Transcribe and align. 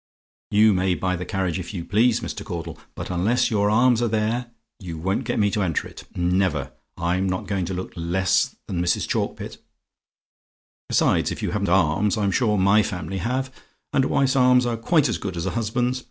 You 0.49 0.73
may 0.73 0.95
buy 0.95 1.15
the 1.15 1.25
carriage 1.27 1.59
if 1.59 1.75
you 1.75 1.85
please, 1.85 2.21
Mr. 2.21 2.43
Caudle; 2.43 2.79
but 2.95 3.11
unless 3.11 3.51
your 3.51 3.69
arms 3.69 4.01
are 4.01 4.07
there, 4.07 4.49
you 4.79 4.97
won't 4.97 5.25
get 5.25 5.37
me 5.37 5.51
to 5.51 5.61
enter 5.61 5.87
it. 5.87 6.05
Never! 6.17 6.71
I'm 6.97 7.29
not 7.29 7.45
going 7.45 7.65
to 7.65 7.75
look 7.75 7.93
less 7.95 8.55
than 8.65 8.81
Mrs. 8.83 9.07
Chalkpit. 9.07 9.57
"Besides, 10.89 11.31
if 11.31 11.43
you 11.43 11.51
haven't 11.51 11.69
arms, 11.69 12.17
I'm 12.17 12.31
sure 12.31 12.57
my 12.57 12.81
family 12.81 13.19
have, 13.19 13.53
and 13.93 14.03
a 14.05 14.07
wife's 14.07 14.35
arms 14.35 14.65
are 14.65 14.75
quite 14.75 15.07
as 15.07 15.19
good 15.19 15.37
as 15.37 15.45
a 15.45 15.51
husband's. 15.51 15.99